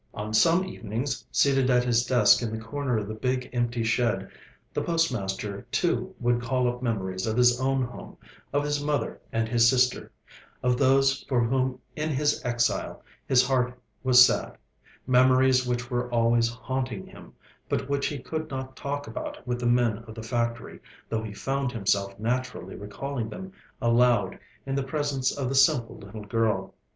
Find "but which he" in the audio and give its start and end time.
17.69-18.17